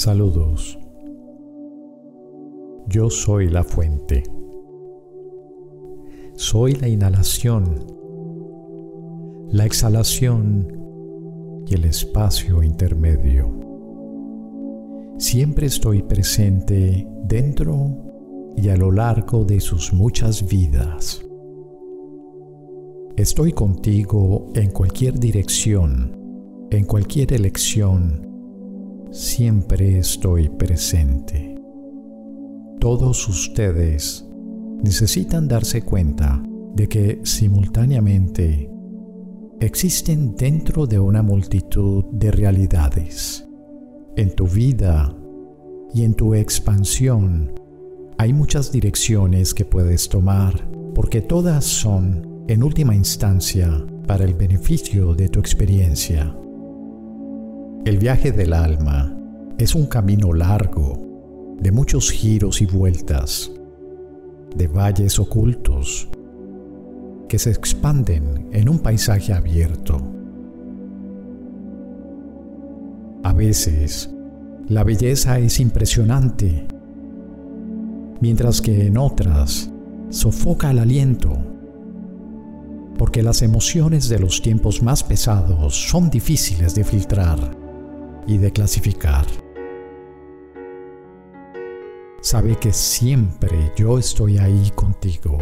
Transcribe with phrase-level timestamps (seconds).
[0.00, 0.78] Saludos.
[2.88, 4.22] Yo soy la fuente.
[6.36, 7.86] Soy la inhalación,
[9.50, 13.54] la exhalación y el espacio intermedio.
[15.18, 17.94] Siempre estoy presente dentro
[18.56, 21.22] y a lo largo de sus muchas vidas.
[23.18, 26.16] Estoy contigo en cualquier dirección,
[26.70, 28.29] en cualquier elección
[29.10, 31.56] siempre estoy presente.
[32.78, 34.26] Todos ustedes
[34.82, 36.42] necesitan darse cuenta
[36.74, 38.70] de que simultáneamente
[39.60, 43.46] existen dentro de una multitud de realidades.
[44.16, 45.14] En tu vida
[45.92, 47.52] y en tu expansión
[48.16, 55.14] hay muchas direcciones que puedes tomar porque todas son, en última instancia, para el beneficio
[55.14, 56.34] de tu experiencia.
[57.86, 59.10] El viaje del alma
[59.56, 63.50] es un camino largo, de muchos giros y vueltas,
[64.54, 66.06] de valles ocultos,
[67.26, 69.98] que se expanden en un paisaje abierto.
[73.22, 74.14] A veces,
[74.68, 76.66] la belleza es impresionante,
[78.20, 79.70] mientras que en otras
[80.10, 81.32] sofoca el aliento,
[82.98, 87.59] porque las emociones de los tiempos más pesados son difíciles de filtrar
[88.26, 89.26] y de clasificar.
[92.20, 95.38] Sabe que siempre yo estoy ahí contigo,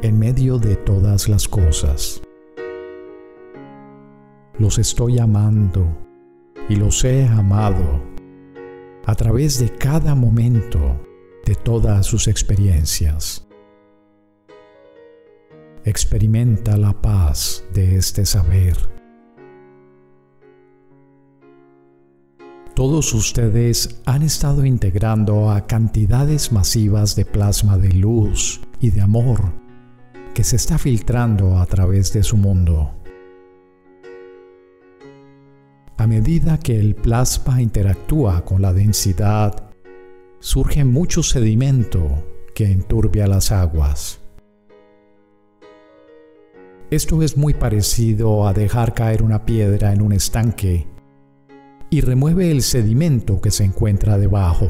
[0.00, 2.22] en medio de todas las cosas.
[4.58, 5.86] Los estoy amando
[6.68, 8.00] y los he amado
[9.04, 11.00] a través de cada momento
[11.44, 13.46] de todas sus experiencias.
[15.84, 19.01] Experimenta la paz de este saber
[22.82, 29.52] Todos ustedes han estado integrando a cantidades masivas de plasma de luz y de amor
[30.34, 32.90] que se está filtrando a través de su mundo.
[35.96, 39.70] A medida que el plasma interactúa con la densidad,
[40.40, 44.20] surge mucho sedimento que enturbia las aguas.
[46.90, 50.91] Esto es muy parecido a dejar caer una piedra en un estanque
[51.92, 54.66] y remueve el sedimento que se encuentra debajo.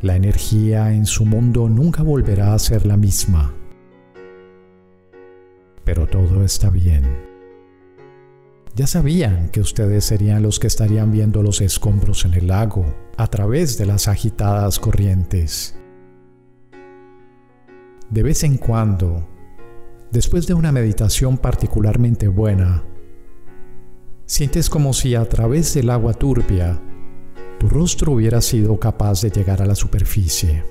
[0.00, 3.54] La energía en su mundo nunca volverá a ser la misma.
[5.84, 7.04] Pero todo está bien.
[8.74, 12.86] Ya sabían que ustedes serían los que estarían viendo los escombros en el lago
[13.18, 15.78] a través de las agitadas corrientes.
[18.08, 19.28] De vez en cuando,
[20.10, 22.82] después de una meditación particularmente buena,
[24.28, 26.82] Sientes como si a través del agua turbia
[27.60, 30.64] tu rostro hubiera sido capaz de llegar a la superficie.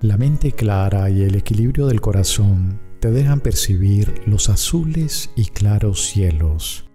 [0.00, 6.06] La mente clara y el equilibrio del corazón te dejan percibir los azules y claros
[6.06, 6.86] cielos,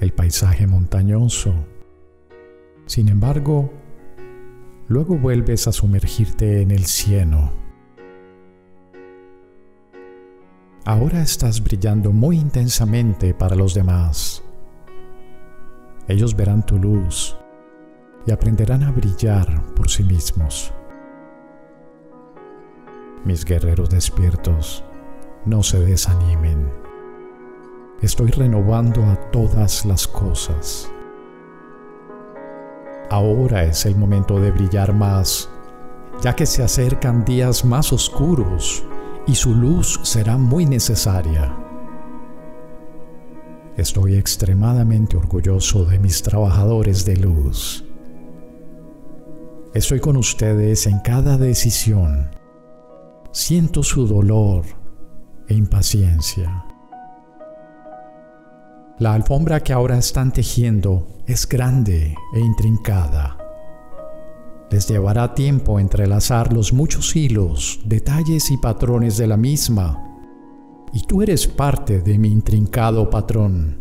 [0.00, 1.54] el paisaje montañoso.
[2.86, 3.70] Sin embargo,
[4.88, 7.65] luego vuelves a sumergirte en el cieno
[10.88, 14.40] Ahora estás brillando muy intensamente para los demás.
[16.06, 17.36] Ellos verán tu luz
[18.24, 20.72] y aprenderán a brillar por sí mismos.
[23.24, 24.84] Mis guerreros despiertos,
[25.44, 26.70] no se desanimen.
[28.00, 30.88] Estoy renovando a todas las cosas.
[33.10, 35.50] Ahora es el momento de brillar más,
[36.22, 38.84] ya que se acercan días más oscuros
[39.26, 41.56] y su luz será muy necesaria.
[43.76, 47.84] Estoy extremadamente orgulloso de mis trabajadores de luz.
[49.74, 52.30] Estoy con ustedes en cada decisión.
[53.32, 54.64] Siento su dolor
[55.48, 56.64] e impaciencia.
[58.98, 63.45] La alfombra que ahora están tejiendo es grande e intrincada.
[64.70, 70.02] Les llevará tiempo entrelazar los muchos hilos, detalles y patrones de la misma.
[70.92, 73.78] Y tú eres parte de mi intrincado patrón.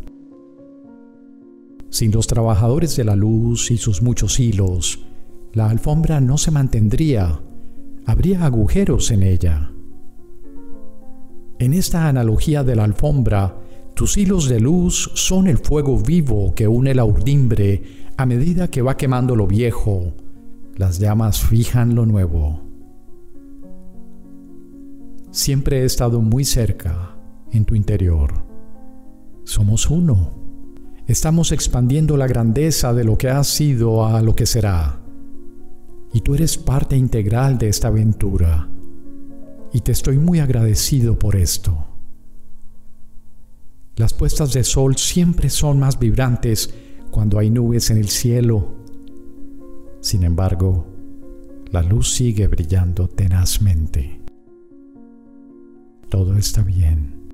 [1.89, 4.99] Sin los trabajadores de la luz y sus muchos hilos,
[5.53, 7.41] la alfombra no se mantendría,
[8.05, 9.71] habría agujeros en ella.
[11.57, 13.57] En esta analogía de la alfombra,
[13.95, 17.81] tus hilos de luz son el fuego vivo que une la urdimbre
[18.17, 20.13] a medida que va quemando lo viejo.
[20.77, 22.59] Las llamas fijan lo nuevo.
[25.31, 27.15] Siempre he estado muy cerca,
[27.51, 28.45] en tu interior.
[29.45, 30.33] Somos uno.
[31.07, 34.99] Estamos expandiendo la grandeza de lo que ha sido a lo que será.
[36.11, 38.67] Y tú eres parte integral de esta aventura.
[39.71, 41.85] Y te estoy muy agradecido por esto.
[43.95, 46.73] Las puestas de sol siempre son más vibrantes
[47.11, 48.84] cuando hay nubes en el cielo.
[50.05, 50.85] Sin embargo,
[51.71, 54.21] la luz sigue brillando tenazmente.
[56.09, 57.33] Todo está bien.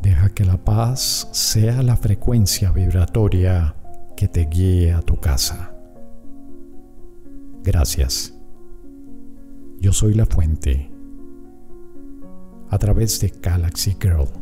[0.00, 3.76] Deja que la paz sea la frecuencia vibratoria
[4.16, 5.76] que te guíe a tu casa.
[7.62, 8.32] Gracias.
[9.78, 10.90] Yo soy la fuente.
[12.70, 14.41] A través de Galaxy Girl.